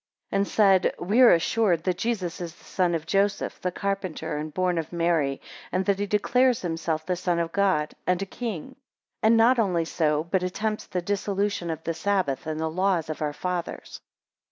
2 0.31 0.37
And 0.37 0.47
said, 0.47 0.95
We 0.97 1.21
are 1.21 1.31
assured 1.31 1.83
that 1.83 1.99
Jesus 1.99 2.41
is 2.41 2.55
the 2.55 2.63
son 2.63 2.95
of 2.95 3.05
Joseph, 3.05 3.61
the 3.61 3.71
carpenter, 3.71 4.35
and 4.35 4.51
born 4.51 4.79
of 4.79 4.91
Mary, 4.91 5.39
and 5.71 5.85
that 5.85 5.99
he 5.99 6.07
declares 6.07 6.63
himself 6.63 7.05
the 7.05 7.15
Son 7.15 7.37
of 7.37 7.51
God, 7.51 7.93
and 8.07 8.19
a 8.19 8.25
king; 8.25 8.77
and 9.21 9.37
not 9.37 9.59
only 9.59 9.85
so, 9.85 10.23
but 10.23 10.41
attempts 10.41 10.87
the 10.87 11.03
dissolution 11.03 11.69
of 11.69 11.83
the 11.83 11.93
Sabbath, 11.93 12.47
and 12.47 12.59
the 12.59 12.67
laws 12.67 13.11
of 13.11 13.21
our 13.21 13.31
fathers. 13.33 14.01